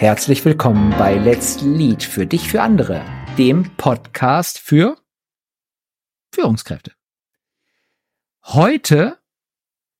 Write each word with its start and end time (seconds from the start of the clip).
Herzlich 0.00 0.42
willkommen 0.46 0.94
bei 0.96 1.18
Let's 1.18 1.60
Lead 1.60 2.02
für 2.02 2.26
dich, 2.26 2.48
für 2.48 2.62
andere, 2.62 3.04
dem 3.36 3.64
Podcast 3.76 4.58
für 4.58 4.96
Führungskräfte. 6.32 6.92
Heute 8.42 9.18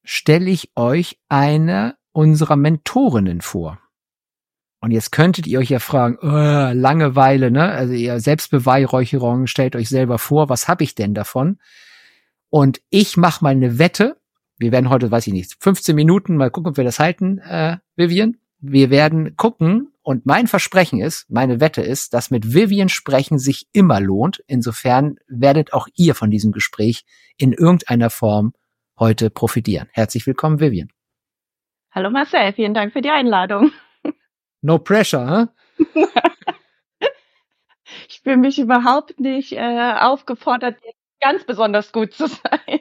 stelle 0.03 0.49
ich 0.49 0.71
euch 0.75 1.21
eine 1.29 1.99
unserer 2.13 2.57
Mentorinnen 2.57 3.43
vor. 3.43 3.79
Und 4.81 4.91
jetzt 4.91 5.13
könntet 5.13 5.47
ihr 5.47 5.59
euch 5.59 5.69
ja 5.69 5.81
fragen, 5.81 6.17
oh, 6.23 6.73
Langeweile, 6.73 7.51
ne? 7.51 7.71
Also 7.71 7.93
ihr 7.93 8.21
Selbstbeweihräucherung, 8.21 9.49
stellt 9.49 9.77
euch 9.77 9.91
selber 9.91 10.19
vor, 10.19 10.49
was 10.49 10.67
habe 10.67 10.83
ich 10.83 10.95
denn 10.95 11.13
davon? 11.13 11.59
Und 12.49 12.81
ich 12.89 13.19
mache 13.19 13.45
mal 13.45 13.51
eine 13.51 13.79
Wette. 13.79 14.17
Wir 14.57 14.73
werden 14.73 14.89
heute, 14.89 15.11
weiß 15.11 15.27
ich 15.27 15.35
nicht, 15.35 15.57
15 15.61 15.95
Minuten, 15.95 16.39
mal 16.39 16.51
gucken, 16.51 16.71
ob 16.71 16.79
wir 16.79 16.85
das 16.85 17.01
halten, 17.01 17.37
äh, 17.41 17.77
Vivian. 17.97 18.39
Wir 18.63 18.91
werden 18.91 19.37
gucken 19.37 19.90
und 20.03 20.25
mein 20.25 20.47
Versprechen 20.47 21.01
ist, 21.01 21.31
meine 21.31 21.61
Wette 21.61 21.83
ist, 21.83 22.15
dass 22.15 22.31
mit 22.31 22.55
Vivian 22.55 22.89
sprechen 22.89 23.39
sich 23.39 23.69
immer 23.73 24.01
lohnt. 24.01 24.43
Insofern 24.47 25.17
werdet 25.29 25.73
auch 25.73 25.89
ihr 25.95 26.15
von 26.15 26.31
diesem 26.31 26.53
Gespräch 26.53 27.05
in 27.37 27.53
irgendeiner 27.53 28.11
Form 28.11 28.55
heute 28.99 29.31
profitieren. 29.31 29.89
Herzlich 29.93 30.27
willkommen, 30.27 30.61
Vivian. 30.61 30.89
Hallo 31.93 32.11
Marcel, 32.11 32.53
vielen 32.53 32.75
Dank 32.75 32.93
für 32.93 33.03
die 33.03 33.11
Einladung. 33.11 33.73
No 34.63 34.79
pressure, 34.79 35.49
huh? 35.79 36.07
ich 38.11 38.21
fühle 38.21 38.37
mich 38.37 38.59
überhaupt 38.59 39.19
nicht 39.19 39.53
äh, 39.53 39.95
aufgefordert, 39.99 40.77
ganz 41.19 41.45
besonders 41.45 41.93
gut 41.93 42.13
zu 42.13 42.27
sein. 42.27 42.81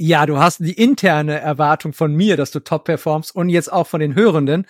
Ja, 0.00 0.26
du 0.26 0.38
hast 0.38 0.60
die 0.60 0.80
interne 0.80 1.40
Erwartung 1.40 1.92
von 1.92 2.14
mir, 2.14 2.36
dass 2.36 2.52
du 2.52 2.60
top 2.60 2.84
performst 2.84 3.34
und 3.34 3.48
jetzt 3.48 3.72
auch 3.72 3.88
von 3.88 3.98
den 3.98 4.14
Hörenden. 4.14 4.64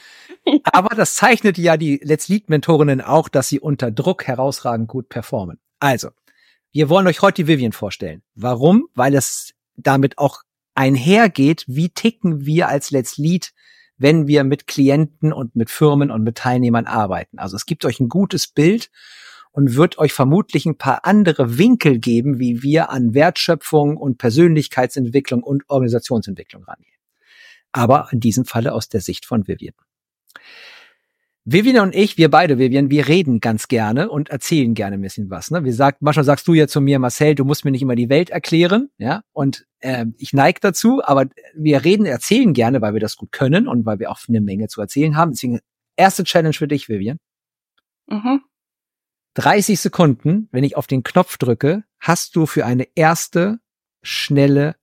Aber 0.65 0.95
das 0.95 1.15
zeichnet 1.15 1.59
ja 1.59 1.77
die 1.77 2.01
Let's 2.03 2.29
Lead 2.29 2.49
Mentorinnen 2.49 3.01
auch, 3.01 3.29
dass 3.29 3.49
sie 3.49 3.61
unter 3.61 3.91
Druck 3.91 4.27
herausragend 4.27 4.89
gut 4.89 5.09
performen. 5.09 5.59
Also, 5.81 6.11
wir 6.73 6.89
wollen 6.89 7.07
euch 7.07 7.23
heute 7.23 7.43
die 7.43 7.49
Vivian 7.49 7.73
vorstellen. 7.73 8.23
Warum? 8.35 8.89
Weil 8.95 9.15
es 9.15 9.55
damit 9.77 10.19
auch 10.19 10.43
einhergeht, 10.75 11.65
wie 11.67 11.89
ticken 11.89 12.47
wir 12.47 12.69
als 12.69 12.91
Let's 12.91 13.17
Lead, 13.17 13.53
wenn 13.97 14.27
wir 14.29 14.45
mit 14.45 14.67
Klienten 14.67 15.33
und 15.33 15.57
mit 15.57 15.71
Firmen 15.71 16.11
und 16.11 16.23
mit 16.23 16.37
Teilnehmern 16.37 16.87
arbeiten. 16.87 17.39
Also 17.39 17.57
es 17.57 17.67
gibt 17.67 17.85
euch 17.85 18.01
ein 18.01 18.09
gutes 18.09 18.47
Bild 18.47 18.91
und 19.51 19.75
wird 19.75 19.99
euch 19.99 20.13
vermutlich 20.13 20.67
ein 20.67 20.79
paar 20.79 21.05
andere 21.05 21.59
Winkel 21.59 21.99
geben, 21.99 22.39
wie 22.39 22.63
wir 22.63 22.91
an 22.91 23.13
Wertschöpfung 23.15 23.97
und 23.97 24.19
Persönlichkeitsentwicklung 24.19 25.43
und 25.43 25.65
Organisationsentwicklung 25.69 26.63
rangehen. 26.63 26.99
Aber 27.73 28.09
in 28.13 28.21
diesem 28.21 28.45
Falle 28.45 28.73
aus 28.73 28.89
der 28.89 29.01
Sicht 29.01 29.27
von 29.27 29.49
Vivian. 29.49 29.75
Vivian 31.51 31.83
und 31.83 31.95
ich, 31.95 32.19
wir 32.19 32.31
beide, 32.31 32.59
Vivian, 32.59 32.91
wir 32.91 33.09
reden 33.09 33.41
ganz 33.41 33.69
gerne 33.69 34.11
und 34.11 34.29
erzählen 34.29 34.75
gerne 34.75 34.97
ein 34.97 35.01
bisschen 35.01 35.31
was. 35.31 35.51
Ne? 35.51 35.65
Wir 35.65 35.73
sagt, 35.73 36.03
manchmal 36.03 36.25
sagst 36.25 36.47
du 36.47 36.53
ja 36.53 36.69
zu 36.69 36.83
mir, 36.83 36.99
Marcel, 36.99 37.35
du 37.35 37.47
musst 37.47 37.65
mir 37.65 37.71
nicht 37.71 37.81
immer 37.81 37.95
die 37.95 38.11
Welt 38.11 38.29
erklären, 38.29 38.91
ja. 38.99 39.23
Und 39.33 39.67
äh, 39.81 40.05
ich 40.19 40.35
neige 40.35 40.61
dazu, 40.61 41.01
aber 41.03 41.25
wir 41.55 41.85
reden, 41.85 42.05
erzählen 42.05 42.53
gerne, 42.53 42.83
weil 42.83 42.93
wir 42.93 43.01
das 43.01 43.17
gut 43.17 43.33
können 43.33 43.67
und 43.67 43.87
weil 43.87 43.99
wir 43.99 44.11
auch 44.11 44.19
eine 44.29 44.43
Menge 44.43 44.69
zu 44.69 44.83
erzählen 44.83 45.17
haben. 45.17 45.31
Deswegen 45.33 45.61
erste 45.97 46.25
Challenge 46.25 46.53
für 46.53 46.69
dich, 46.69 46.91
Vivian. 46.91 47.19
Mhm. 48.09 48.43
30 49.35 49.81
Sekunden, 49.81 50.49
wenn 50.53 50.65
ich 50.65 50.77
auf 50.77 50.87
den 50.87 51.03
Knopf 51.03 51.39
drücke, 51.39 51.85
hast 51.99 52.37
du 52.37 52.45
für 52.45 52.67
eine 52.67 52.89
erste 52.95 53.59
schnelle 54.03 54.77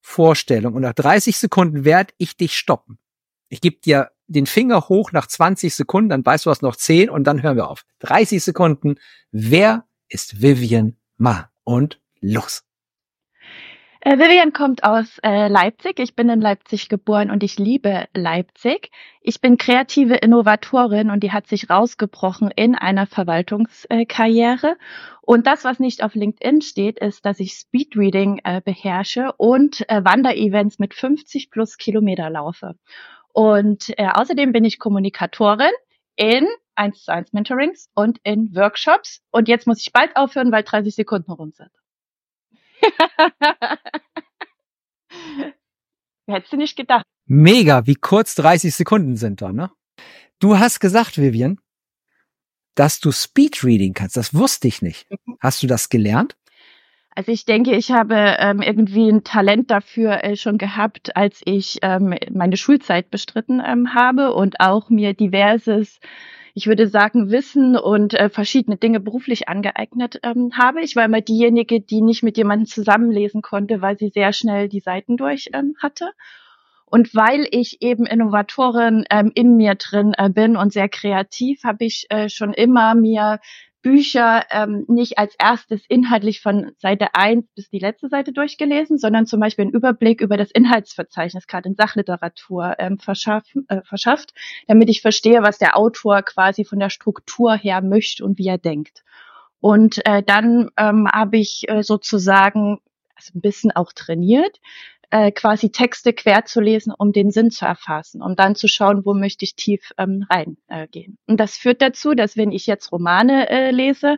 Vorstellung. 0.00 0.74
Und 0.74 0.82
nach 0.82 0.92
30 0.92 1.36
Sekunden 1.36 1.84
werde 1.84 2.12
ich 2.18 2.36
dich 2.36 2.56
stoppen. 2.56 2.98
Ich 3.48 3.60
gebe 3.60 3.78
dir 3.80 4.10
den 4.26 4.46
Finger 4.46 4.88
hoch 4.88 5.12
nach 5.12 5.26
20 5.26 5.74
Sekunden, 5.74 6.10
dann 6.10 6.26
weißt 6.26 6.46
du, 6.46 6.50
was 6.50 6.62
noch 6.62 6.76
10 6.76 7.10
und 7.10 7.24
dann 7.24 7.42
hören 7.42 7.56
wir 7.56 7.68
auf. 7.68 7.84
30 8.00 8.42
Sekunden. 8.42 8.96
Wer 9.30 9.84
ist 10.08 10.42
Vivian 10.42 10.96
Ma? 11.16 11.50
Und 11.64 12.00
los. 12.20 12.66
Äh, 14.06 14.18
Vivian 14.18 14.52
kommt 14.52 14.84
aus 14.84 15.18
äh, 15.24 15.48
Leipzig. 15.48 15.98
Ich 15.98 16.14
bin 16.14 16.28
in 16.28 16.40
Leipzig 16.40 16.88
geboren 16.88 17.28
und 17.28 17.42
ich 17.42 17.58
liebe 17.58 18.06
Leipzig. 18.14 18.92
Ich 19.20 19.40
bin 19.40 19.56
kreative 19.56 20.14
Innovatorin 20.14 21.10
und 21.10 21.24
die 21.24 21.32
hat 21.32 21.48
sich 21.48 21.68
rausgebrochen 21.68 22.52
in 22.54 22.76
einer 22.76 23.08
Verwaltungskarriere. 23.08 24.76
und 25.22 25.48
das, 25.48 25.64
was 25.64 25.80
nicht 25.80 26.04
auf 26.04 26.14
LinkedIn 26.14 26.60
steht, 26.60 27.00
ist, 27.00 27.26
dass 27.26 27.40
ich 27.40 27.54
Speedreading 27.54 28.42
äh, 28.44 28.60
beherrsche 28.64 29.32
und 29.38 29.84
äh, 29.90 30.04
Wanderevents 30.04 30.78
mit 30.78 30.94
50 30.94 31.50
plus 31.50 31.76
Kilometer 31.76 32.30
laufe. 32.30 32.76
Und 33.36 33.92
äh, 33.98 34.08
außerdem 34.14 34.52
bin 34.52 34.64
ich 34.64 34.78
Kommunikatorin 34.78 35.72
in 36.16 36.46
1 36.74 37.04
zu 37.04 37.12
1 37.12 37.34
Mentorings 37.34 37.90
und 37.94 38.18
in 38.22 38.54
Workshops. 38.54 39.20
Und 39.30 39.46
jetzt 39.46 39.66
muss 39.66 39.82
ich 39.82 39.92
bald 39.92 40.16
aufhören, 40.16 40.50
weil 40.52 40.62
30 40.62 40.94
Sekunden 40.94 41.30
rum 41.30 41.52
sind. 41.52 41.68
Hättest 46.26 46.50
du 46.50 46.56
nicht 46.56 46.76
gedacht. 46.76 47.04
Mega, 47.26 47.86
wie 47.86 47.96
kurz 47.96 48.36
30 48.36 48.74
Sekunden 48.74 49.16
sind 49.16 49.42
da, 49.42 49.52
ne? 49.52 49.70
Du 50.38 50.58
hast 50.58 50.80
gesagt, 50.80 51.18
Vivian, 51.18 51.60
dass 52.74 53.00
du 53.00 53.12
Speedreading 53.12 53.92
kannst. 53.92 54.16
Das 54.16 54.32
wusste 54.32 54.66
ich 54.66 54.80
nicht. 54.80 55.10
Mhm. 55.10 55.36
Hast 55.40 55.62
du 55.62 55.66
das 55.66 55.90
gelernt? 55.90 56.38
Also 57.16 57.32
ich 57.32 57.46
denke, 57.46 57.74
ich 57.74 57.90
habe 57.90 58.36
ähm, 58.38 58.60
irgendwie 58.60 59.08
ein 59.10 59.24
Talent 59.24 59.70
dafür 59.70 60.22
äh, 60.22 60.36
schon 60.36 60.58
gehabt, 60.58 61.16
als 61.16 61.40
ich 61.46 61.78
ähm, 61.80 62.14
meine 62.30 62.58
Schulzeit 62.58 63.10
bestritten 63.10 63.62
ähm, 63.66 63.94
habe 63.94 64.34
und 64.34 64.60
auch 64.60 64.90
mir 64.90 65.14
diverses 65.14 65.98
ich 66.58 66.66
würde 66.66 66.88
sagen, 66.88 67.30
Wissen 67.30 67.76
und 67.76 68.14
äh, 68.14 68.30
verschiedene 68.30 68.78
Dinge 68.78 68.98
beruflich 68.98 69.46
angeeignet 69.46 70.20
ähm, 70.22 70.52
habe. 70.56 70.80
Ich 70.80 70.96
war 70.96 71.04
immer 71.04 71.20
diejenige, 71.20 71.82
die 71.82 72.00
nicht 72.00 72.22
mit 72.22 72.38
jemandem 72.38 72.66
zusammenlesen 72.66 73.42
konnte, 73.42 73.82
weil 73.82 73.98
sie 73.98 74.08
sehr 74.08 74.32
schnell 74.32 74.70
die 74.70 74.80
Seiten 74.80 75.18
durch 75.18 75.50
ähm, 75.52 75.74
hatte. 75.82 76.12
Und 76.86 77.14
weil 77.14 77.46
ich 77.50 77.82
eben 77.82 78.06
Innovatorin 78.06 79.04
ähm, 79.10 79.32
in 79.34 79.56
mir 79.56 79.74
drin 79.74 80.14
äh, 80.16 80.30
bin 80.30 80.56
und 80.56 80.72
sehr 80.72 80.88
kreativ, 80.88 81.62
habe 81.62 81.84
ich 81.84 82.06
äh, 82.08 82.30
schon 82.30 82.54
immer 82.54 82.94
mir 82.94 83.38
Bücher 83.86 84.44
ähm, 84.50 84.84
nicht 84.88 85.16
als 85.16 85.36
erstes 85.38 85.84
inhaltlich 85.88 86.40
von 86.40 86.72
Seite 86.76 87.14
1 87.14 87.46
bis 87.54 87.70
die 87.70 87.78
letzte 87.78 88.08
Seite 88.08 88.32
durchgelesen, 88.32 88.98
sondern 88.98 89.26
zum 89.26 89.38
Beispiel 89.38 89.62
einen 89.62 89.74
Überblick 89.74 90.20
über 90.20 90.36
das 90.36 90.50
Inhaltsverzeichnis, 90.50 91.46
gerade 91.46 91.68
in 91.68 91.76
Sachliteratur, 91.76 92.74
ähm, 92.80 92.98
verschaffen, 92.98 93.64
äh, 93.68 93.82
verschafft, 93.82 94.34
damit 94.66 94.88
ich 94.88 95.02
verstehe, 95.02 95.44
was 95.44 95.58
der 95.58 95.76
Autor 95.76 96.22
quasi 96.22 96.64
von 96.64 96.80
der 96.80 96.90
Struktur 96.90 97.54
her 97.54 97.80
möchte 97.80 98.24
und 98.24 98.38
wie 98.38 98.48
er 98.48 98.58
denkt. 98.58 99.04
Und 99.60 100.04
äh, 100.04 100.20
dann 100.20 100.70
ähm, 100.76 101.06
habe 101.06 101.38
ich 101.38 101.68
äh, 101.68 101.84
sozusagen 101.84 102.80
also 103.14 103.38
ein 103.38 103.40
bisschen 103.40 103.70
auch 103.70 103.92
trainiert, 103.92 104.60
äh, 105.10 105.30
quasi 105.30 105.70
Texte 105.70 106.12
quer 106.12 106.44
zu 106.44 106.60
lesen, 106.60 106.92
um 106.96 107.12
den 107.12 107.30
Sinn 107.30 107.50
zu 107.50 107.64
erfassen, 107.64 108.22
um 108.22 108.36
dann 108.36 108.54
zu 108.54 108.68
schauen, 108.68 109.04
wo 109.04 109.14
möchte 109.14 109.44
ich 109.44 109.54
tief 109.54 109.92
ähm, 109.98 110.26
reingehen. 110.30 111.18
Äh, 111.26 111.30
und 111.30 111.38
das 111.38 111.56
führt 111.56 111.82
dazu, 111.82 112.14
dass 112.14 112.36
wenn 112.36 112.52
ich 112.52 112.66
jetzt 112.66 112.92
Romane 112.92 113.48
äh, 113.48 113.70
lese, 113.70 114.16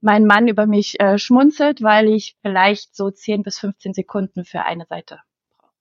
mein 0.00 0.26
Mann 0.26 0.48
über 0.48 0.66
mich 0.66 0.98
äh, 1.00 1.18
schmunzelt, 1.18 1.82
weil 1.82 2.08
ich 2.08 2.36
vielleicht 2.42 2.96
so 2.96 3.10
10 3.10 3.42
bis 3.42 3.58
15 3.58 3.92
Sekunden 3.94 4.44
für 4.44 4.62
eine 4.62 4.86
Seite 4.86 5.20
brauche. 5.58 5.72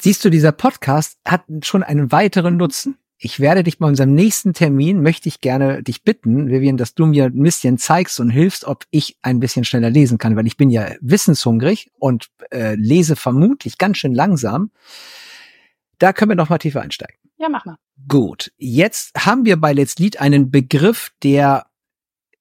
Siehst 0.00 0.24
du, 0.24 0.30
dieser 0.30 0.52
Podcast 0.52 1.18
hat 1.26 1.42
schon 1.62 1.82
einen 1.82 2.12
weiteren 2.12 2.56
Nutzen 2.56 2.98
ich 3.18 3.40
werde 3.40 3.62
dich 3.62 3.78
bei 3.78 3.86
unserem 3.86 4.14
nächsten 4.14 4.52
Termin, 4.52 5.02
möchte 5.02 5.28
ich 5.28 5.40
gerne 5.40 5.82
dich 5.82 6.02
bitten, 6.02 6.48
Vivian, 6.48 6.76
dass 6.76 6.94
du 6.94 7.06
mir 7.06 7.24
ein 7.24 7.42
bisschen 7.42 7.78
zeigst 7.78 8.20
und 8.20 8.28
hilfst, 8.28 8.64
ob 8.64 8.84
ich 8.90 9.16
ein 9.22 9.40
bisschen 9.40 9.64
schneller 9.64 9.88
lesen 9.88 10.18
kann, 10.18 10.36
weil 10.36 10.46
ich 10.46 10.56
bin 10.56 10.68
ja 10.68 10.90
wissenshungrig 11.00 11.90
und 11.98 12.28
äh, 12.50 12.74
lese 12.74 13.16
vermutlich 13.16 13.78
ganz 13.78 13.98
schön 13.98 14.14
langsam. 14.14 14.70
Da 15.98 16.12
können 16.12 16.30
wir 16.30 16.36
noch 16.36 16.50
mal 16.50 16.58
tiefer 16.58 16.82
einsteigen. 16.82 17.16
Ja, 17.38 17.48
mach 17.48 17.64
mal. 17.64 17.78
Gut, 18.06 18.52
jetzt 18.58 19.12
haben 19.16 19.46
wir 19.46 19.56
bei 19.58 19.72
Let's 19.72 19.98
Lead 19.98 20.20
einen 20.20 20.50
Begriff, 20.50 21.12
der 21.22 21.66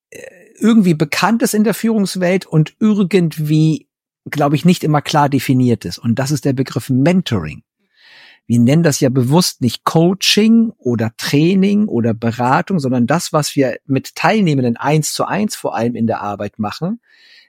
äh, 0.10 0.19
irgendwie 0.60 0.94
bekannt 0.94 1.42
ist 1.42 1.54
in 1.54 1.63
der 1.63 1.74
Führungswelt 1.74 2.45
und 2.45 2.75
irgendwie, 2.80 3.88
glaube 4.30 4.57
ich, 4.57 4.66
nicht 4.66 4.83
immer 4.83 5.01
klar 5.01 5.30
definiert 5.30 5.86
ist. 5.86 6.00
Und 6.00 6.19
das 6.19 6.31
ist 6.31 6.44
der 6.44 6.54
Begriff 6.54 6.89
Mentoring 6.89 7.63
wir 8.47 8.59
nennen 8.59 8.83
das 8.83 9.00
ja 9.00 9.09
bewusst 9.09 9.62
nicht 9.62 9.83
Coaching 9.83 10.71
oder 10.77 11.12
Training 11.18 11.88
oder 11.88 12.13
Beratung, 12.13 12.80
sondern 12.80 13.07
das, 13.07 13.33
was 13.33 13.56
wir 13.56 13.77
mit 13.86 14.15
Teilnehmenden 14.15 14.77
eins 14.77 15.13
zu 15.13 15.25
eins 15.25 15.56
vor 15.56 15.75
allem 15.75 15.95
in 15.95 16.06
der 16.06 16.21
Arbeit 16.21 16.59
machen, 16.59 17.01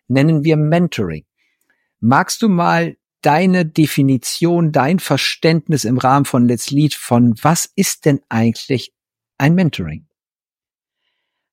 nennen 0.09 0.45
wir 0.45 0.57
Mentoring. 0.57 1.25
Magst 2.01 2.41
du 2.43 2.49
mal 2.49 2.97
deine 3.21 3.67
Definition, 3.67 4.73
dein 4.73 4.99
Verständnis 4.99 5.85
im 5.85 5.99
Rahmen 5.99 6.25
von 6.25 6.47
Let's 6.47 6.71
Lead 6.71 6.95
von 6.95 7.35
was 7.43 7.71
ist 7.75 8.05
denn 8.07 8.21
eigentlich 8.29 8.95
ein 9.37 9.55
Mentoring? 9.55 10.07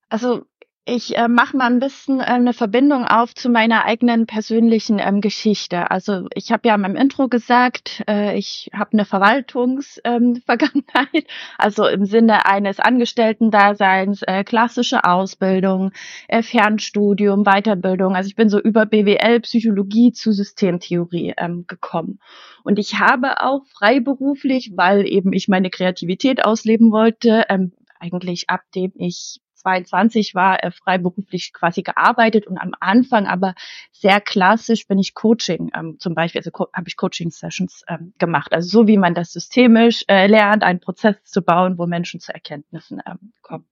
Also 0.08 0.46
Ich 0.86 1.16
äh, 1.16 1.28
mache 1.28 1.56
mal 1.56 1.70
ein 1.70 1.78
bisschen 1.78 2.20
äh, 2.20 2.24
eine 2.24 2.52
Verbindung 2.52 3.06
auf 3.06 3.34
zu 3.34 3.48
meiner 3.48 3.86
eigenen 3.86 4.26
persönlichen 4.26 4.98
ähm, 4.98 5.22
Geschichte. 5.22 5.90
Also 5.90 6.28
ich 6.34 6.52
habe 6.52 6.68
ja 6.68 6.74
in 6.74 6.82
meinem 6.82 6.96
Intro 6.96 7.28
gesagt, 7.28 8.04
äh, 8.06 8.36
ich 8.36 8.68
habe 8.74 8.92
eine 8.92 9.06
Verwaltungsvergangenheit, 9.06 11.14
ähm, 11.14 11.22
also 11.58 11.86
im 11.86 12.04
Sinne 12.04 12.44
eines 12.44 12.80
Angestellten-Daseins, 12.80 14.24
äh, 14.24 14.44
klassische 14.44 15.04
Ausbildung, 15.04 15.90
äh, 16.28 16.42
Fernstudium, 16.42 17.44
Weiterbildung. 17.44 18.14
Also 18.14 18.26
ich 18.26 18.36
bin 18.36 18.50
so 18.50 18.60
über 18.60 18.84
BWL, 18.84 19.40
Psychologie 19.40 20.12
zu 20.12 20.32
Systemtheorie 20.32 21.32
ähm, 21.38 21.64
gekommen. 21.66 22.18
Und 22.62 22.78
ich 22.78 22.98
habe 22.98 23.40
auch 23.40 23.64
freiberuflich, 23.68 24.72
weil 24.76 25.06
eben 25.06 25.32
ich 25.32 25.48
meine 25.48 25.70
Kreativität 25.70 26.44
ausleben 26.44 26.92
wollte, 26.92 27.44
ähm, 27.48 27.72
eigentlich 28.00 28.50
ab 28.50 28.60
dem 28.74 28.92
ich 28.96 29.40
22 29.64 30.34
war, 30.34 30.62
äh, 30.62 30.70
freiberuflich 30.70 31.52
quasi 31.52 31.82
gearbeitet 31.82 32.46
und 32.46 32.58
am 32.58 32.72
Anfang 32.80 33.26
aber 33.26 33.54
sehr 33.92 34.20
klassisch 34.20 34.86
bin 34.86 34.98
ich 34.98 35.14
Coaching 35.14 35.70
ähm, 35.74 35.96
zum 35.98 36.14
Beispiel, 36.14 36.40
also 36.44 36.68
habe 36.72 36.88
ich 36.88 36.96
Coaching-Sessions 36.96 37.84
ähm, 37.88 38.12
gemacht. 38.18 38.52
Also 38.52 38.68
so 38.68 38.86
wie 38.86 38.98
man 38.98 39.14
das 39.14 39.32
systemisch 39.32 40.04
äh, 40.08 40.26
lernt, 40.26 40.62
einen 40.62 40.80
Prozess 40.80 41.16
zu 41.24 41.42
bauen, 41.42 41.78
wo 41.78 41.86
Menschen 41.86 42.20
zu 42.20 42.32
Erkenntnissen 42.32 43.00
ähm, 43.06 43.32
kommen. 43.42 43.66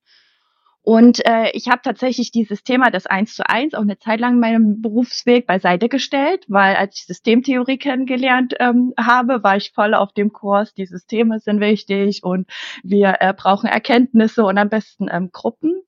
Und 0.85 1.25
äh, 1.25 1.51
ich 1.53 1.69
habe 1.69 1.81
tatsächlich 1.85 2.33
dieses 2.33 2.65
Thema 2.65 2.91
des 2.91 3.07
Eins 3.07 3.37
zu 3.37 3.49
eins 3.49 3.75
auch 3.75 3.83
eine 3.83 3.99
Zeit 3.99 4.19
lang 4.19 4.35
in 4.35 4.41
meinem 4.41 4.83
Berufsweg 4.83 5.47
beiseite 5.47 5.89
gestellt, 5.89 6.45
weil 6.49 6.75
als 6.75 6.99
ich 6.99 7.07
Systemtheorie 7.07 7.79
kennengelernt 7.79 8.55
ähm, 8.59 8.93
habe, 8.99 9.45
war 9.45 9.57
ich 9.57 9.71
voll 9.71 9.95
auf 9.95 10.13
dem 10.13 10.33
Kurs, 10.33 10.75
die 10.75 10.87
Systeme 10.87 11.39
sind 11.39 11.61
wichtig 11.61 12.25
und 12.25 12.49
wir 12.83 13.19
äh, 13.21 13.33
brauchen 13.33 13.69
Erkenntnisse 13.69 14.45
und 14.45 14.59
am 14.59 14.71
besten 14.71 15.07
ähm, 15.09 15.31
Gruppen. 15.31 15.83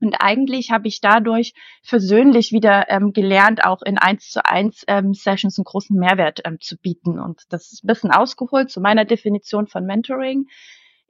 Und 0.00 0.16
eigentlich 0.18 0.72
habe 0.72 0.88
ich 0.88 1.00
dadurch 1.00 1.54
versöhnlich 1.84 2.50
wieder 2.50 2.90
ähm, 2.90 3.12
gelernt, 3.12 3.64
auch 3.64 3.82
in 3.82 3.96
eins 3.96 4.30
zu 4.30 4.44
eins 4.44 4.82
ähm, 4.88 5.14
Sessions 5.14 5.56
einen 5.56 5.64
großen 5.64 5.96
Mehrwert 5.96 6.40
ähm, 6.44 6.58
zu 6.60 6.76
bieten. 6.76 7.20
Und 7.20 7.42
das 7.50 7.72
ist 7.72 7.84
ein 7.84 7.86
bisschen 7.86 8.10
ausgeholt 8.10 8.72
zu 8.72 8.80
meiner 8.80 9.04
Definition 9.04 9.68
von 9.68 9.86
Mentoring 9.86 10.48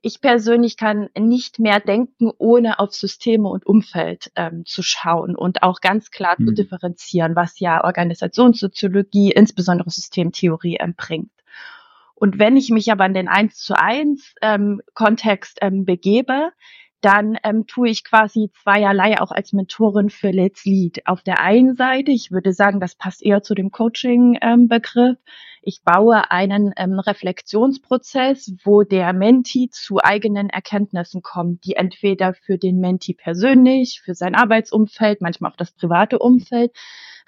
ich 0.02 0.20
persönlich 0.20 0.76
kann 0.76 1.08
nicht 1.16 1.60
mehr 1.60 1.78
denken, 1.78 2.30
ohne 2.36 2.80
auf 2.80 2.92
Systeme 2.92 3.48
und 3.48 3.64
Umfeld 3.64 4.32
ähm, 4.34 4.64
zu 4.66 4.82
schauen 4.82 5.36
und 5.36 5.62
auch 5.62 5.80
ganz 5.80 6.10
klar 6.10 6.34
mhm. 6.36 6.48
zu 6.48 6.54
differenzieren, 6.54 7.36
was 7.36 7.60
ja 7.60 7.84
Organisationssoziologie, 7.84 9.30
insbesondere 9.30 9.90
Systemtheorie 9.90 10.78
ähm, 10.80 10.94
bringt. 10.96 11.30
Und 12.16 12.38
wenn 12.38 12.56
ich 12.56 12.70
mich 12.70 12.90
aber 12.90 13.04
an 13.04 13.14
den 13.14 13.28
eins 13.28 13.58
zu 13.58 13.78
eins 13.78 14.34
ähm, 14.42 14.80
Kontext 14.94 15.58
ähm, 15.60 15.84
begebe, 15.84 16.50
dann 17.02 17.36
ähm, 17.42 17.66
tue 17.66 17.90
ich 17.90 18.04
quasi 18.04 18.50
zweierlei 18.62 19.20
auch 19.20 19.32
als 19.32 19.52
Mentorin 19.52 20.08
für 20.08 20.30
Let's 20.30 20.64
Lead. 20.64 21.06
Auf 21.06 21.22
der 21.22 21.40
einen 21.40 21.76
Seite, 21.76 22.12
ich 22.12 22.30
würde 22.30 22.52
sagen, 22.52 22.80
das 22.80 22.94
passt 22.94 23.22
eher 23.22 23.42
zu 23.42 23.54
dem 23.54 23.70
Coaching-Begriff, 23.70 25.18
ähm, 25.18 25.32
ich 25.64 25.82
baue 25.84 26.30
einen 26.32 26.72
ähm, 26.76 26.98
Reflexionsprozess, 26.98 28.52
wo 28.64 28.82
der 28.82 29.12
Menti 29.12 29.68
zu 29.70 29.98
eigenen 30.02 30.50
Erkenntnissen 30.50 31.22
kommt, 31.22 31.64
die 31.64 31.76
entweder 31.76 32.34
für 32.34 32.58
den 32.58 32.80
Menti 32.80 33.14
persönlich, 33.14 34.00
für 34.04 34.14
sein 34.14 34.34
Arbeitsumfeld, 34.34 35.20
manchmal 35.20 35.52
auch 35.52 35.56
das 35.56 35.70
private 35.70 36.18
Umfeld 36.18 36.72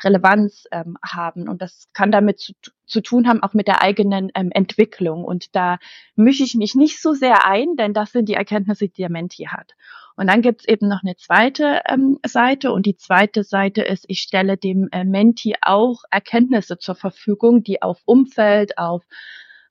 Relevanz 0.02 0.64
ähm, 0.72 0.96
haben. 1.02 1.48
Und 1.48 1.62
das 1.62 1.88
kann 1.92 2.10
damit 2.10 2.40
zu, 2.40 2.52
zu 2.86 3.00
tun 3.00 3.28
haben, 3.28 3.42
auch 3.42 3.54
mit 3.54 3.68
der 3.68 3.82
eigenen 3.82 4.30
ähm, 4.34 4.50
Entwicklung. 4.50 5.24
Und 5.24 5.54
da 5.54 5.78
mische 6.16 6.44
ich 6.44 6.54
mich 6.54 6.74
nicht 6.74 7.00
so 7.00 7.12
sehr 7.12 7.46
ein, 7.46 7.76
denn 7.76 7.94
das 7.94 8.12
sind 8.12 8.28
die 8.28 8.34
Erkenntnisse, 8.34 8.88
die 8.88 9.02
der 9.02 9.10
Menti 9.10 9.44
hat. 9.44 9.72
Und 10.16 10.28
dann 10.28 10.42
gibt's 10.42 10.66
eben 10.66 10.88
noch 10.88 11.02
eine 11.02 11.16
zweite 11.16 11.80
ähm, 11.88 12.18
Seite 12.24 12.72
und 12.72 12.86
die 12.86 12.96
zweite 12.96 13.42
Seite 13.42 13.82
ist, 13.82 14.04
ich 14.08 14.20
stelle 14.20 14.56
dem 14.56 14.88
äh, 14.92 15.04
Menti 15.04 15.56
auch 15.60 16.04
Erkenntnisse 16.10 16.78
zur 16.78 16.94
Verfügung, 16.94 17.64
die 17.64 17.82
auf 17.82 18.00
Umfeld, 18.04 18.78
auf 18.78 19.02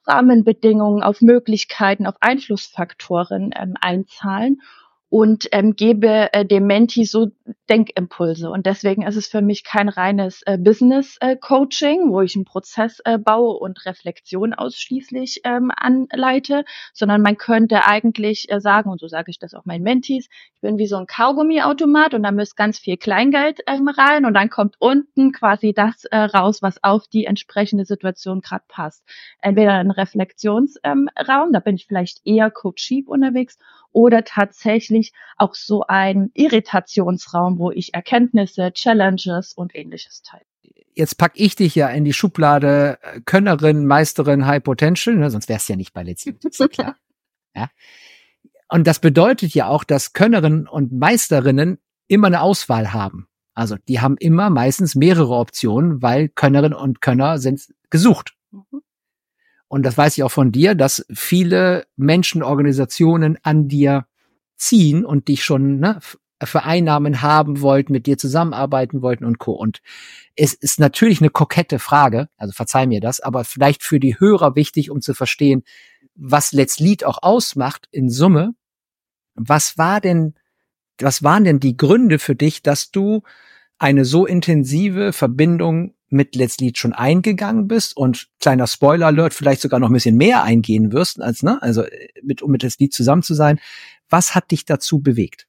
Rahmenbedingungen, 0.06 1.02
auf 1.02 1.22
Möglichkeiten, 1.22 2.06
auf 2.06 2.16
Einflussfaktoren 2.20 3.54
ähm, 3.58 3.76
einzahlen 3.80 4.62
und 5.14 5.48
ähm, 5.52 5.76
gebe 5.76 6.34
äh, 6.34 6.44
dem 6.44 6.66
Menti 6.66 7.06
so 7.06 7.32
Denkimpulse. 7.70 8.50
Und 8.50 8.66
deswegen 8.66 9.04
ist 9.04 9.16
es 9.16 9.28
für 9.28 9.42
mich 9.42 9.64
kein 9.64 9.90
reines 9.90 10.42
äh, 10.46 10.58
Business-Coaching, 10.58 12.08
äh, 12.08 12.12
wo 12.12 12.22
ich 12.22 12.36
einen 12.36 12.46
Prozess 12.46 13.00
äh, 13.04 13.18
baue 13.18 13.58
und 13.58 13.86
Reflexion 13.86 14.54
ausschließlich 14.54 15.42
ähm, 15.44 15.72
anleite, 15.76 16.64
sondern 16.94 17.22
man 17.22 17.38
könnte 17.38 17.86
eigentlich 17.86 18.50
äh, 18.50 18.62
sagen, 18.62 18.90
und 18.90 19.00
so 19.00 19.08
sage 19.08 19.30
ich 19.30 19.40
das 19.40 19.54
auch 19.54 19.66
meinen 19.66 19.84
Mentis, 19.84 20.30
ich 20.56 20.62
bin 20.62 20.78
wie 20.78 20.88
so 20.88 20.96
ein 20.96 21.08
Kaugummi-Automat 21.08 22.14
und 22.14 22.24
da 22.24 22.32
müsst 22.32 22.56
ganz 22.56 22.80
viel 22.80 22.98
Kleingeld 22.98 23.62
ähm, 23.68 23.88
rein 23.90 24.26
und 24.26 24.34
dann 24.34 24.50
kommt 24.50 24.76
unten 24.80 25.32
quasi 25.34 25.74
das 25.74 26.06
äh, 26.06 26.18
raus, 26.18 26.62
was 26.62 26.84
auf 26.84 27.08
die 27.08 27.26
entsprechende 27.26 27.86
Situation 27.86 28.42
gerade 28.42 28.66
passt. 28.68 29.04
Entweder 29.42 29.74
ein 29.74 29.92
Reflexionsraum, 29.92 31.08
ähm, 31.18 31.52
da 31.52 31.60
bin 31.60 31.76
ich 31.76 31.88
vielleicht 31.88 32.26
eher 32.26 32.50
coachib 32.52 33.10
unterwegs, 33.10 33.58
oder 33.94 34.24
tatsächlich 34.24 35.14
auch 35.38 35.54
so 35.54 35.86
ein 35.88 36.32
Irritationsraum, 36.34 37.33
wo 37.34 37.72
ich 37.72 37.94
Erkenntnisse, 37.94 38.72
Challenges 38.74 39.54
und 39.54 39.76
ähnliches 39.76 40.22
teile. 40.22 40.46
Jetzt 40.96 41.18
pack 41.18 41.34
ich 41.36 41.56
dich 41.56 41.76
ja 41.76 41.90
in 41.90 42.06
die 42.06 42.14
Schublade 42.14 43.00
äh, 43.02 43.22
Könnerin, 43.22 43.86
Meisterin, 43.86 44.46
High 44.46 44.64
Potential, 44.64 45.16
ne? 45.16 45.32
sonst 45.32 45.50
wär's 45.50 45.68
ja 45.68 45.76
nicht 45.76 45.94
bei 45.94 46.04
Let's 46.04 46.26
ist 46.26 46.60
ja 46.60 46.68
klar. 46.68 46.96
Ja. 47.56 47.70
Und 48.68 48.88
das 48.88 48.98
bedeutet 48.98 49.54
ja 49.54 49.68
auch, 49.68 49.84
dass 49.84 50.14
Könnerinnen 50.14 50.68
und 50.68 50.92
Meisterinnen 50.92 51.78
immer 52.08 52.26
eine 52.26 52.42
Auswahl 52.42 52.94
haben. 52.94 53.28
Also 53.54 53.76
die 53.88 54.00
haben 54.00 54.18
immer 54.18 54.50
meistens 54.50 54.96
mehrere 54.96 55.36
Optionen, 55.36 56.02
weil 56.02 56.30
Könnerinnen 56.30 56.76
und 56.76 57.00
Könner 57.00 57.38
sind 57.38 57.72
gesucht. 57.92 58.34
Mhm 58.50 58.82
und 59.74 59.88
das 59.88 59.98
weiß 59.98 60.16
ich 60.16 60.24
auch 60.24 60.30
von 60.30 60.52
dir, 60.52 60.76
dass 60.76 61.04
viele 61.12 61.88
Menschen, 61.96 62.44
Organisationen 62.44 63.40
an 63.42 63.70
dir 63.70 64.06
ziehen 64.56 65.04
und 65.04 65.30
dich 65.30 65.44
schon 65.44 65.80
ne, 65.80 65.98
Vereinnahmen 66.46 67.22
haben 67.22 67.62
wollten, 67.62 67.94
mit 67.94 68.06
dir 68.06 68.18
zusammenarbeiten 68.18 69.02
wollten 69.02 69.26
und 69.26 69.38
Co. 69.40 69.54
Und 69.54 69.82
es 70.36 70.54
ist 70.54 70.80
natürlich 70.80 71.22
eine 71.22 71.30
kokette 71.30 71.80
Frage, 71.80 72.30
also 72.38 72.54
verzeih 72.54 72.86
mir 72.88 73.02
das, 73.02 73.20
aber 73.20 73.44
vielleicht 73.44 73.84
für 73.84 74.00
die 74.00 74.20
Hörer 74.20 74.56
wichtig, 74.56 74.90
um 74.90 75.02
zu 75.02 75.14
verstehen, 75.14 75.64
was 76.16 76.52
Let's 76.52 76.80
Lead 76.80 77.04
auch 77.04 77.20
ausmacht 77.22 77.88
in 77.92 78.10
Summe. 78.10 78.56
Was 79.36 79.78
war 79.78 80.00
denn, 80.00 80.36
was 81.00 81.24
waren 81.24 81.44
denn 81.44 81.60
die 81.60 81.78
Gründe 81.78 82.20
für 82.20 82.36
dich, 82.36 82.62
dass 82.62 82.92
du 82.92 83.24
eine 83.80 84.06
so 84.06 84.26
intensive 84.26 85.12
Verbindung 85.12 85.96
mit 86.10 86.36
Let's 86.36 86.60
Lead 86.60 86.78
schon 86.78 86.94
eingegangen 86.94 87.68
bist 87.68 87.98
und 87.98 88.30
kleiner 88.40 88.68
Spoiler 88.68 89.08
Alert 89.08 89.34
vielleicht 89.34 89.62
sogar 89.62 89.80
noch 89.80 89.90
ein 89.90 89.94
bisschen 89.94 90.16
mehr 90.16 90.44
eingehen 90.44 90.94
wirst 90.94 91.20
als 91.20 91.42
ne 91.42 91.62
also 91.62 91.82
äh, 91.82 92.08
mit 92.22 92.42
um 92.42 92.52
mit 92.52 92.64
Let's 92.64 92.80
Lead 92.80 92.94
zusammen 92.94 93.24
zu 93.24 93.34
sein. 93.34 93.60
Was 94.10 94.36
hat 94.36 94.52
dich 94.52 94.66
dazu 94.66 95.00
bewegt? 95.00 95.48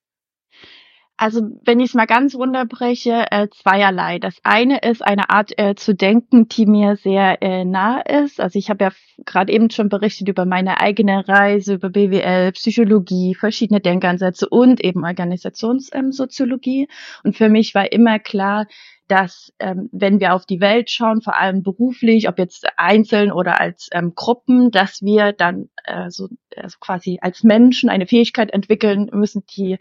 Also 1.24 1.40
wenn 1.64 1.80
ich 1.80 1.88
es 1.88 1.94
mal 1.94 2.04
ganz 2.04 2.34
runterbreche, 2.34 3.24
äh, 3.30 3.48
zweierlei. 3.48 4.18
Das 4.18 4.34
eine 4.42 4.80
ist 4.80 5.02
eine 5.02 5.30
Art 5.30 5.58
äh, 5.58 5.74
zu 5.74 5.94
denken, 5.94 6.48
die 6.48 6.66
mir 6.66 6.96
sehr 6.96 7.40
äh, 7.40 7.64
nah 7.64 8.02
ist. 8.02 8.42
Also 8.42 8.58
ich 8.58 8.68
habe 8.68 8.84
ja 8.84 8.90
gerade 9.24 9.50
eben 9.50 9.70
schon 9.70 9.88
berichtet 9.88 10.28
über 10.28 10.44
meine 10.44 10.82
eigene 10.82 11.26
Reise, 11.26 11.76
über 11.76 11.88
BWL, 11.88 12.52
Psychologie, 12.52 13.34
verschiedene 13.34 13.80
Denkansätze 13.80 14.46
und 14.50 14.84
eben 14.84 15.02
Organisationssoziologie. 15.02 16.82
Ähm, 16.82 16.88
und 17.22 17.36
für 17.38 17.48
mich 17.48 17.74
war 17.74 17.90
immer 17.90 18.18
klar, 18.18 18.66
dass 19.08 19.50
ähm, 19.58 19.88
wenn 19.92 20.20
wir 20.20 20.34
auf 20.34 20.44
die 20.44 20.60
Welt 20.60 20.90
schauen, 20.90 21.22
vor 21.22 21.38
allem 21.38 21.62
beruflich, 21.62 22.28
ob 22.28 22.38
jetzt 22.38 22.66
einzeln 22.76 23.32
oder 23.32 23.60
als 23.60 23.88
ähm, 23.92 24.12
Gruppen, 24.14 24.70
dass 24.70 25.00
wir 25.00 25.32
dann 25.32 25.70
äh, 25.84 26.10
so 26.10 26.28
also 26.56 26.76
quasi 26.80 27.18
als 27.20 27.42
Menschen 27.42 27.88
eine 27.88 28.06
Fähigkeit 28.06 28.50
entwickeln 28.52 29.10
müssen, 29.12 29.44
die 29.56 29.78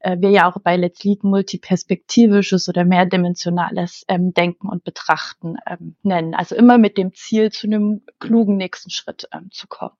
äh, 0.00 0.16
wir 0.18 0.30
ja 0.30 0.50
auch 0.50 0.58
bei 0.60 0.76
Let's 0.76 1.04
Lead 1.04 1.22
multiperspektivisches 1.24 2.68
oder 2.68 2.84
mehrdimensionales 2.84 4.04
ähm, 4.08 4.34
Denken 4.34 4.68
und 4.68 4.84
Betrachten 4.84 5.56
ähm, 5.66 5.96
nennen. 6.02 6.34
Also 6.34 6.54
immer 6.54 6.76
mit 6.78 6.96
dem 6.98 7.14
Ziel, 7.14 7.50
zu 7.50 7.66
einem 7.66 8.02
klugen 8.18 8.56
nächsten 8.56 8.90
Schritt 8.90 9.26
ähm, 9.32 9.50
zu 9.50 9.66
kommen. 9.68 9.94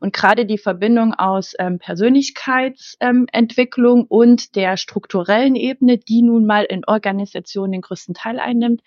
Und 0.00 0.12
gerade 0.12 0.44
die 0.46 0.58
Verbindung 0.58 1.14
aus 1.14 1.54
ähm, 1.58 1.78
Persönlichkeitsentwicklung 1.78 4.00
ähm, 4.00 4.06
und 4.08 4.56
der 4.56 4.76
strukturellen 4.76 5.56
Ebene, 5.56 5.98
die 5.98 6.22
nun 6.22 6.46
mal 6.46 6.64
in 6.64 6.84
Organisationen 6.86 7.72
den 7.72 7.82
größten 7.82 8.14
Teil 8.14 8.38
einnimmt, 8.38 8.82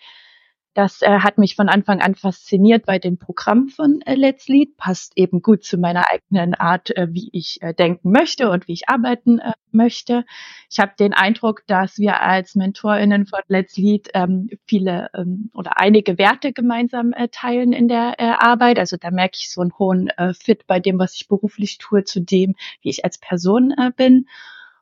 das 0.74 1.02
äh, 1.02 1.18
hat 1.20 1.36
mich 1.36 1.54
von 1.54 1.68
Anfang 1.68 2.00
an 2.00 2.14
fasziniert 2.14 2.86
bei 2.86 2.98
den 2.98 3.18
Programmen 3.18 3.68
von 3.68 4.00
äh, 4.02 4.14
Let's 4.14 4.48
Lead. 4.48 4.76
Passt 4.76 5.12
eben 5.16 5.42
gut 5.42 5.64
zu 5.64 5.76
meiner 5.76 6.04
eigenen 6.10 6.54
Art, 6.54 6.96
äh, 6.96 7.08
wie 7.10 7.28
ich 7.32 7.60
äh, 7.60 7.74
denken 7.74 8.10
möchte 8.10 8.50
und 8.50 8.68
wie 8.68 8.72
ich 8.72 8.88
arbeiten 8.88 9.38
äh, 9.38 9.52
möchte. 9.70 10.24
Ich 10.70 10.78
habe 10.78 10.92
den 10.98 11.12
Eindruck, 11.12 11.62
dass 11.66 11.98
wir 11.98 12.20
als 12.22 12.54
MentorInnen 12.54 13.26
von 13.26 13.40
Let's 13.48 13.76
Lead 13.76 14.08
ähm, 14.14 14.48
viele 14.66 15.10
ähm, 15.14 15.50
oder 15.54 15.78
einige 15.78 16.16
Werte 16.16 16.52
gemeinsam 16.52 17.12
äh, 17.12 17.28
teilen 17.28 17.72
in 17.72 17.88
der 17.88 18.18
Arbeit. 18.42 18.78
Also 18.78 18.96
da 18.96 19.10
merke 19.10 19.38
ich 19.38 19.50
so 19.50 19.60
einen 19.60 19.76
hohen 19.78 20.10
Fit 20.38 20.66
bei 20.66 20.80
dem, 20.80 20.98
was 20.98 21.14
ich 21.14 21.28
beruflich 21.28 21.78
tue, 21.78 22.04
zu 22.04 22.20
dem, 22.20 22.54
wie 22.80 22.90
ich 22.90 23.04
als 23.04 23.18
Person 23.18 23.74
bin. 23.96 24.26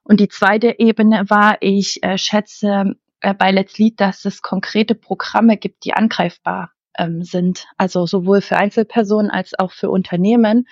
Und 0.03 0.21
die 0.21 0.29
zweite 0.29 0.79
Ebene 0.79 1.29
war, 1.29 1.59
ich 1.61 2.03
äh, 2.03 2.19
schätze 2.19 2.97
äh, 3.21 3.35
bei 3.35 3.51
Let's 3.51 3.79
Lead, 3.79 4.01
dass 4.01 4.25
es 4.25 4.43
konkrete 4.43 4.95
Programme 4.95 5.57
gibt, 5.57 5.85
die 5.85 5.95
angreifbar 5.95 6.73
ähm, 6.99 7.23
sind. 7.23 7.67
Also 7.77 8.07
sowohl 8.07 8.41
für 8.41 8.57
Einzelpersonen 8.57 9.31
als 9.31 9.59
auch 9.59 9.73
für 9.73 9.91
Unternehmen. 9.91 10.67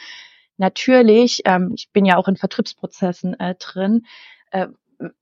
Natürlich, 0.56 1.42
ähm, 1.44 1.72
ich 1.76 1.90
bin 1.92 2.04
ja 2.04 2.16
auch 2.16 2.28
in 2.28 2.36
Vertriebsprozessen 2.36 3.38
äh, 3.38 3.54
drin, 3.54 4.06
äh, 4.50 4.68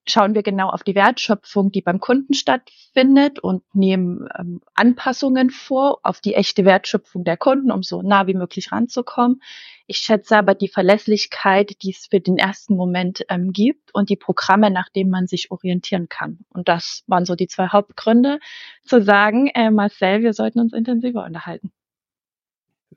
schauen 0.07 0.35
wir 0.35 0.43
genau 0.43 0.69
auf 0.71 0.83
die 0.83 0.95
Wertschöpfung, 0.95 1.71
die 1.71 1.83
beim 1.83 2.01
Kunden 2.01 2.35
stattfindet 2.35 3.39
und 3.39 3.63
nehmen 3.75 4.27
ähm, 4.39 4.61
Anpassungen 4.75 5.51
vor 5.51 6.01
auf 6.03 6.21
die 6.21 6.35
echte 6.35 6.65
Wertschöpfung 6.65 7.25
der 7.25 7.37
Kunden, 7.37 7.71
um 7.71 7.83
so 7.83 8.03
nah 8.03 8.27
wie 8.27 8.35
möglich 8.35 8.73
ranzukommen. 8.73 9.43
Ich 9.87 9.99
schätze 9.99 10.37
aber 10.37 10.55
die 10.55 10.69
Verlässlichkeit, 10.69 11.83
die 11.83 11.91
es 11.91 12.07
für 12.11 12.21
den 12.21 12.39
ersten 12.39 12.75
Moment 12.75 13.25
ähm, 13.29 13.53
gibt 13.53 13.95
und 13.95 14.09
die 14.09 14.17
Programme, 14.17 14.71
nach 14.71 14.89
denen 14.89 15.11
man 15.11 15.27
sich 15.27 15.51
orientieren 15.51 16.09
kann. 16.09 16.39
Und 16.49 16.69
das 16.69 17.05
waren 17.07 17.27
so 17.27 17.35
die 17.35 17.49
zwei 17.49 17.69
Hauptgründe, 17.69 18.39
zu 18.85 19.03
sagen, 19.03 19.49
äh, 19.49 19.71
Marcel, 19.71 20.23
wir 20.23 20.33
sollten 20.33 20.61
uns 20.61 20.73
intensiver 20.73 21.25
unterhalten. 21.25 21.71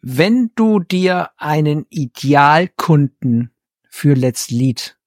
Wenn 0.02 0.52
du 0.56 0.80
dir 0.80 1.32
einen 1.36 1.86
Idealkunden 1.90 3.52
für 3.90 4.14
Let's 4.14 4.50
Lead 4.50 4.99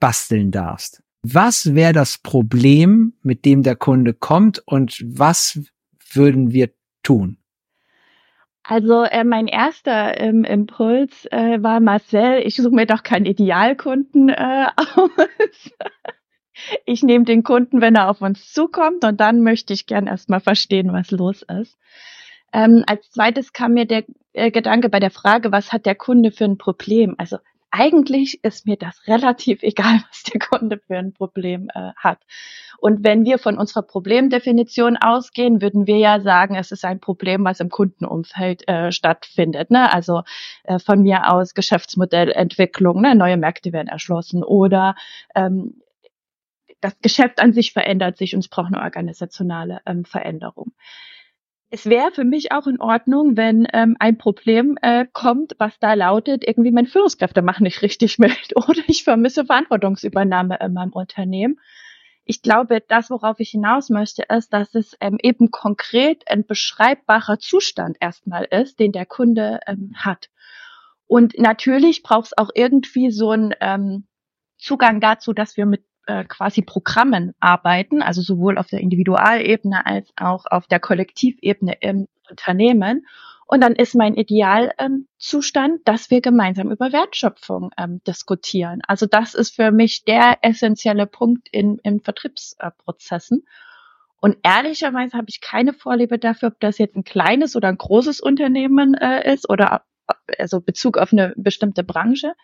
basteln 0.00 0.50
darfst. 0.50 1.02
Was 1.22 1.74
wäre 1.74 1.92
das 1.92 2.18
Problem, 2.18 3.12
mit 3.22 3.44
dem 3.44 3.62
der 3.62 3.76
Kunde 3.76 4.14
kommt 4.14 4.62
und 4.66 5.04
was 5.06 5.60
würden 6.12 6.52
wir 6.52 6.70
tun? 7.02 7.36
Also 8.62 9.02
äh, 9.02 9.24
mein 9.24 9.46
erster 9.46 10.20
ähm, 10.20 10.44
Impuls 10.44 11.26
äh, 11.30 11.62
war 11.62 11.80
Marcel, 11.80 12.42
ich 12.44 12.56
suche 12.56 12.74
mir 12.74 12.86
doch 12.86 13.02
keinen 13.02 13.26
Idealkunden 13.26 14.28
äh, 14.28 14.66
aus. 14.76 15.70
ich 16.84 17.02
nehme 17.02 17.24
den 17.24 17.42
Kunden, 17.42 17.80
wenn 17.80 17.96
er 17.96 18.08
auf 18.08 18.22
uns 18.22 18.52
zukommt 18.52 19.04
und 19.04 19.20
dann 19.20 19.42
möchte 19.42 19.72
ich 19.72 19.86
gern 19.86 20.06
erstmal 20.06 20.40
verstehen, 20.40 20.92
was 20.92 21.10
los 21.10 21.42
ist. 21.42 21.78
Ähm, 22.52 22.84
als 22.86 23.10
zweites 23.10 23.52
kam 23.52 23.74
mir 23.74 23.86
der 23.86 24.04
äh, 24.32 24.50
Gedanke 24.50 24.88
bei 24.88 25.00
der 25.00 25.10
Frage, 25.10 25.52
was 25.52 25.72
hat 25.72 25.86
der 25.86 25.94
Kunde 25.94 26.30
für 26.30 26.44
ein 26.44 26.58
Problem? 26.58 27.14
Also 27.18 27.38
eigentlich 27.70 28.42
ist 28.44 28.66
mir 28.66 28.76
das 28.76 29.06
relativ 29.06 29.62
egal, 29.62 30.02
was 30.08 30.22
der 30.24 30.40
Kunde 30.40 30.78
für 30.78 30.96
ein 30.96 31.12
Problem 31.12 31.68
äh, 31.74 31.92
hat. 31.96 32.18
Und 32.78 33.04
wenn 33.04 33.24
wir 33.24 33.38
von 33.38 33.58
unserer 33.58 33.82
Problemdefinition 33.82 34.96
ausgehen, 34.96 35.60
würden 35.60 35.86
wir 35.86 35.98
ja 35.98 36.20
sagen, 36.20 36.54
es 36.54 36.72
ist 36.72 36.84
ein 36.84 37.00
Problem, 37.00 37.44
was 37.44 37.60
im 37.60 37.68
Kundenumfeld 37.68 38.66
äh, 38.68 38.90
stattfindet. 38.90 39.70
Ne? 39.70 39.92
Also 39.92 40.22
äh, 40.64 40.78
von 40.78 41.02
mir 41.02 41.30
aus 41.30 41.54
Geschäftsmodellentwicklung, 41.54 43.00
ne? 43.00 43.14
neue 43.14 43.36
Märkte 43.36 43.72
werden 43.72 43.88
erschlossen 43.88 44.42
oder 44.42 44.94
ähm, 45.34 45.82
das 46.80 46.98
Geschäft 47.02 47.40
an 47.40 47.52
sich 47.52 47.74
verändert 47.74 48.16
sich 48.16 48.34
und 48.34 48.40
es 48.40 48.48
braucht 48.48 48.68
eine 48.72 48.82
organisationale 48.82 49.80
ähm, 49.84 50.06
Veränderung 50.06 50.72
es 51.70 51.86
wäre 51.86 52.10
für 52.10 52.24
mich 52.24 52.50
auch 52.50 52.66
in 52.66 52.80
Ordnung, 52.80 53.36
wenn 53.36 53.66
ähm, 53.72 53.96
ein 54.00 54.18
Problem 54.18 54.76
äh, 54.82 55.06
kommt, 55.12 55.54
was 55.58 55.78
da 55.78 55.94
lautet, 55.94 56.46
irgendwie 56.46 56.72
meine 56.72 56.88
Führungskräfte 56.88 57.42
machen 57.42 57.62
nicht 57.62 57.82
richtig 57.82 58.18
mit 58.18 58.32
oder 58.56 58.82
ich 58.88 59.04
vermisse 59.04 59.46
Verantwortungsübernahme 59.46 60.58
in 60.60 60.72
meinem 60.72 60.92
Unternehmen. 60.92 61.60
Ich 62.24 62.42
glaube, 62.42 62.82
das, 62.86 63.10
worauf 63.10 63.40
ich 63.40 63.50
hinaus 63.50 63.88
möchte, 63.88 64.24
ist, 64.28 64.52
dass 64.52 64.74
es 64.74 64.96
ähm, 65.00 65.18
eben 65.22 65.50
konkret 65.50 66.28
ein 66.28 66.44
beschreibbarer 66.44 67.38
Zustand 67.38 67.96
erstmal 68.00 68.44
ist, 68.44 68.78
den 68.80 68.92
der 68.92 69.06
Kunde 69.06 69.60
ähm, 69.66 69.92
hat. 69.96 70.28
Und 71.06 71.38
natürlich 71.38 72.02
braucht 72.02 72.26
es 72.26 72.38
auch 72.38 72.50
irgendwie 72.54 73.10
so 73.10 73.30
einen 73.30 73.54
ähm, 73.60 74.06
Zugang 74.58 75.00
dazu, 75.00 75.32
dass 75.32 75.56
wir 75.56 75.66
mit 75.66 75.84
äh, 76.06 76.24
quasi 76.24 76.62
Programmen 76.62 77.34
arbeiten, 77.40 78.02
also 78.02 78.22
sowohl 78.22 78.58
auf 78.58 78.68
der 78.68 78.80
Individualebene 78.80 79.84
als 79.86 80.10
auch 80.16 80.46
auf 80.46 80.66
der 80.66 80.80
Kollektivebene 80.80 81.76
im 81.80 82.08
Unternehmen. 82.28 83.06
Und 83.46 83.62
dann 83.62 83.74
ist 83.74 83.96
mein 83.96 84.14
Idealzustand, 84.14 85.74
ähm, 85.74 85.82
dass 85.84 86.10
wir 86.10 86.20
gemeinsam 86.20 86.70
über 86.70 86.92
Wertschöpfung 86.92 87.70
ähm, 87.76 88.00
diskutieren. 88.06 88.80
Also 88.86 89.06
das 89.06 89.34
ist 89.34 89.56
für 89.56 89.72
mich 89.72 90.04
der 90.04 90.38
essentielle 90.42 91.06
Punkt 91.06 91.48
in, 91.50 91.78
in 91.82 92.00
Vertriebsprozessen. 92.00 93.44
Und 94.20 94.36
ehrlicherweise 94.44 95.16
habe 95.16 95.26
ich 95.28 95.40
keine 95.40 95.72
Vorliebe 95.72 96.18
dafür, 96.18 96.50
ob 96.50 96.60
das 96.60 96.78
jetzt 96.78 96.94
ein 96.94 97.04
kleines 97.04 97.56
oder 97.56 97.68
ein 97.68 97.78
großes 97.78 98.20
Unternehmen 98.20 98.94
äh, 98.94 99.32
ist 99.32 99.50
oder 99.50 99.82
also 100.38 100.60
Bezug 100.60 100.98
auf 100.98 101.12
eine 101.12 101.32
bestimmte 101.36 101.82
Branche. 101.82 102.34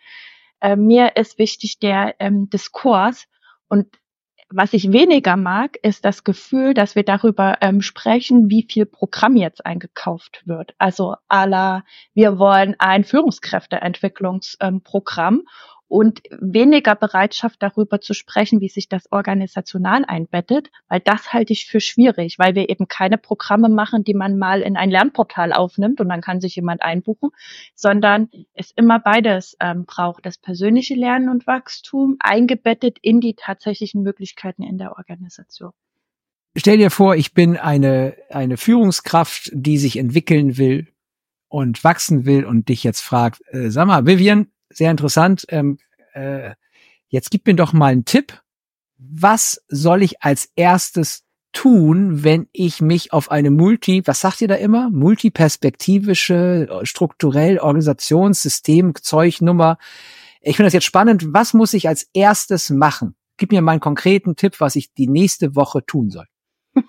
Äh, 0.59 0.75
mir 0.75 1.15
ist 1.15 1.37
wichtig 1.37 1.79
der 1.79 2.15
ähm, 2.19 2.49
Diskurs 2.49 3.27
und 3.69 3.87
was 4.49 4.71
ich 4.71 4.93
weniger 4.93 5.35
mag, 5.35 5.75
ist 5.81 6.05
das 6.05 6.23
Gefühl, 6.23 6.73
dass 6.73 6.95
wir 6.95 7.03
darüber 7.03 7.57
ähm, 7.59 7.81
sprechen, 7.81 8.49
wie 8.49 8.65
viel 8.69 8.85
Programm 8.85 9.35
jetzt 9.35 9.65
eingekauft 9.65 10.43
wird. 10.45 10.73
Also 10.77 11.15
la, 11.29 11.83
wir 12.13 12.39
wollen 12.39 12.73
ein 12.79 13.03
Führungskräfteentwicklungsprogramm 13.03 15.35
ähm, 15.35 15.47
und 15.87 16.21
weniger 16.39 16.95
Bereitschaft 16.95 17.63
darüber 17.63 18.01
zu 18.01 18.13
sprechen, 18.13 18.59
wie 18.59 18.69
sich 18.69 18.89
das 18.89 19.11
organisational 19.11 20.03
einbettet, 20.05 20.69
weil 20.89 20.99
das 20.99 21.33
halte 21.33 21.53
ich 21.53 21.65
für 21.65 21.79
schwierig, 21.79 22.37
weil 22.39 22.55
wir 22.55 22.69
eben 22.69 22.87
keine 22.87 23.17
Programme 23.17 23.69
machen, 23.69 24.03
die 24.03 24.13
man 24.13 24.37
mal 24.37 24.61
in 24.61 24.75
ein 24.75 24.89
Lernportal 24.89 25.53
aufnimmt 25.53 26.01
und 26.01 26.09
dann 26.09 26.21
kann 26.21 26.41
sich 26.41 26.55
jemand 26.55 26.81
einbuchen, 26.81 27.29
sondern 27.73 28.29
es 28.53 28.71
immer 28.71 28.99
beides 28.99 29.55
ähm, 29.61 29.85
braucht, 29.85 30.25
das 30.25 30.37
persönliche 30.37 30.95
Lernen 30.95 31.29
und 31.29 31.47
Wachstum 31.47 32.17
eingebettet 32.19 32.97
in 33.01 33.21
die 33.21 33.35
tatsächlichen 33.35 34.03
Möglichkeiten 34.03 34.63
in 34.63 34.77
der 34.77 34.97
Organisation. 34.97 35.71
Stell 36.57 36.77
dir 36.77 36.89
vor, 36.89 37.15
ich 37.15 37.33
bin 37.33 37.55
eine, 37.55 38.15
eine 38.29 38.57
Führungskraft, 38.57 39.51
die 39.53 39.77
sich 39.77 39.97
entwickeln 39.97 40.57
will 40.57 40.87
und 41.49 41.83
wachsen 41.83 42.25
will 42.25 42.45
und 42.45 42.67
dich 42.67 42.83
jetzt 42.83 43.01
fragt, 43.01 43.41
äh, 43.51 43.69
sag 43.69 43.87
mal, 43.87 44.05
Vivian, 44.05 44.47
sehr 44.69 44.91
interessant. 44.91 45.45
Ähm, 45.49 45.77
äh, 46.13 46.51
jetzt 47.07 47.31
gib 47.31 47.45
mir 47.47 47.55
doch 47.55 47.73
mal 47.73 47.91
einen 47.91 48.05
Tipp. 48.05 48.41
Was 48.97 49.63
soll 49.67 50.01
ich 50.03 50.21
als 50.23 50.49
erstes 50.55 51.23
tun, 51.53 52.23
wenn 52.23 52.47
ich 52.51 52.81
mich 52.81 53.13
auf 53.13 53.31
eine 53.31 53.49
Multi, 53.49 54.03
was 54.05 54.21
sagt 54.21 54.41
ihr 54.41 54.47
da 54.47 54.55
immer? 54.55 54.89
Multiperspektivische, 54.89 56.81
strukturell, 56.83 57.59
Organisationssystem, 57.59 58.93
Zeugnummer. 58.95 59.77
Ich 60.41 60.55
finde 60.55 60.67
das 60.67 60.73
jetzt 60.73 60.85
spannend. 60.85 61.33
Was 61.33 61.53
muss 61.53 61.73
ich 61.73 61.87
als 61.87 62.09
erstes 62.13 62.69
machen? 62.69 63.15
Gib 63.37 63.51
mir 63.51 63.61
mal 63.61 63.73
einen 63.73 63.81
konkreten 63.81 64.35
Tipp, 64.35 64.59
was 64.59 64.75
ich 64.75 64.93
die 64.93 65.07
nächste 65.07 65.55
Woche 65.55 65.85
tun 65.85 66.09
soll. 66.09 66.25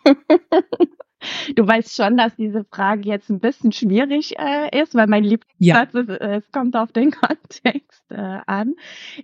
Du 1.56 1.66
weißt 1.66 1.96
schon, 1.96 2.16
dass 2.16 2.36
diese 2.36 2.64
Frage 2.64 3.08
jetzt 3.08 3.28
ein 3.28 3.40
bisschen 3.40 3.72
schwierig 3.72 4.38
äh, 4.38 4.80
ist, 4.80 4.94
weil 4.94 5.06
mein 5.06 5.24
Lieblingssatz 5.24 5.94
ja. 5.94 6.00
ist, 6.00 6.08
äh, 6.08 6.36
es 6.36 6.52
kommt 6.52 6.76
auf 6.76 6.92
den 6.92 7.10
Kontext 7.12 8.04
äh, 8.10 8.38
an. 8.46 8.74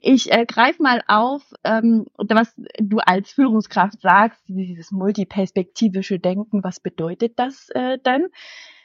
Ich 0.00 0.32
äh, 0.32 0.44
greife 0.46 0.82
mal 0.82 1.02
auf, 1.06 1.42
ähm, 1.62 2.06
was 2.16 2.52
du 2.78 2.98
als 2.98 3.30
Führungskraft 3.30 4.00
sagst, 4.00 4.42
dieses 4.48 4.90
multiperspektivische 4.90 6.18
Denken, 6.18 6.64
was 6.64 6.80
bedeutet 6.80 7.38
das 7.38 7.68
äh, 7.70 7.98
denn? 7.98 8.26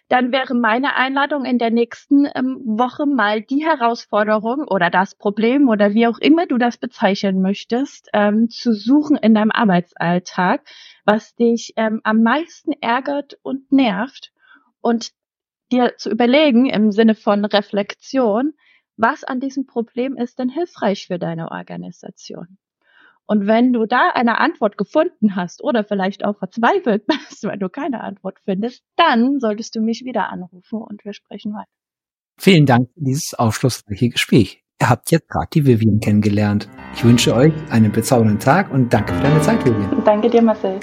Dann 0.10 0.32
wäre 0.32 0.56
meine 0.56 0.96
Einladung 0.96 1.46
in 1.46 1.60
der 1.60 1.70
nächsten 1.70 2.28
ähm, 2.36 2.60
Woche 2.66 3.06
mal 3.06 3.42
die 3.42 3.63
Herausforderung 3.63 4.68
oder 4.68 4.89
das 4.89 5.16
Problem 5.16 5.70
oder 5.70 5.94
wie 5.94 6.08
auch 6.08 6.18
immer 6.18 6.48
du 6.48 6.58
das 6.58 6.78
bezeichnen 6.78 7.42
möchtest, 7.42 8.10
ähm, 8.13 8.50
zu 8.50 8.74
suchen 8.74 9.16
in 9.18 9.36
deinem 9.36 9.51
Arbeitsalltag, 9.51 10.68
was 11.06 11.36
dich 11.36 11.74
ähm, 11.78 12.01
am 12.04 12.24
meisten 12.24 12.74
ärgert 12.82 13.38
und 13.44 13.72
nervt 13.72 14.34
und 14.82 15.12
dir 15.72 15.96
zu 15.98 16.10
überlegen 16.10 16.66
im 16.66 16.92
Sinne 16.92 17.13
von 17.13 17.46
Reflexion, 17.46 18.54
was 18.98 19.24
an 19.24 19.39
diesem 19.39 19.68
Problem 19.68 20.18
ist 20.18 20.39
denn 20.39 20.50
hilfreich 20.50 21.06
für 21.06 21.20
deine 21.20 21.51
Organisation. 21.51 22.58
Und 23.29 23.45
wenn 23.45 23.74
du 23.74 23.86
da 23.86 24.09
eine 24.15 24.39
Antwort 24.39 24.75
gefunden 24.75 25.36
hast 25.36 25.63
oder 25.63 25.83
vielleicht 25.83 26.25
auch 26.25 26.39
verzweifelt 26.39 27.05
bist, 27.05 27.43
weil 27.43 27.59
du 27.59 27.69
keine 27.69 28.01
Antwort 28.01 28.39
findest, 28.43 28.83
dann 28.95 29.39
solltest 29.39 29.75
du 29.75 29.81
mich 29.81 30.03
wieder 30.03 30.29
anrufen 30.29 30.81
und 30.81 31.05
wir 31.05 31.13
sprechen 31.13 31.53
weiter. 31.53 31.69
Vielen 32.39 32.65
Dank 32.65 32.89
für 32.95 33.03
dieses 33.03 33.36
aufschlussreiche 33.36 34.09
Gespräch. 34.09 34.63
Ihr 34.81 34.89
habt 34.89 35.12
jetzt 35.12 35.29
gerade 35.29 35.48
die 35.53 35.67
Vivian 35.67 36.00
kennengelernt. 36.00 36.69
Ich 36.95 37.03
wünsche 37.03 37.36
euch 37.36 37.53
einen 37.69 37.91
bezaubernden 37.91 38.39
Tag 38.39 38.71
und 38.71 38.91
danke 38.91 39.13
für 39.13 39.21
deine 39.21 39.41
Zeit, 39.41 39.63
Vivian. 39.63 40.03
Danke 40.03 40.29
dir, 40.29 40.41
Marcel. 40.41 40.79